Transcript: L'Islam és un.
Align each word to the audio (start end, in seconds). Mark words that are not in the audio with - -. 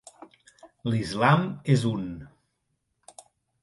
L'Islam 0.93 1.47
és 1.77 1.87
un. 1.93 2.11